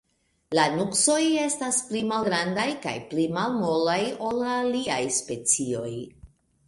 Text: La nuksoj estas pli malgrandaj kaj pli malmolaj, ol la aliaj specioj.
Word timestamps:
La 0.59 0.61
nuksoj 0.75 1.17
estas 1.41 1.81
pli 1.89 2.01
malgrandaj 2.11 2.65
kaj 2.87 2.95
pli 3.11 3.27
malmolaj, 3.37 4.01
ol 4.31 4.43
la 4.47 4.57
aliaj 4.65 5.01
specioj. 5.23 5.91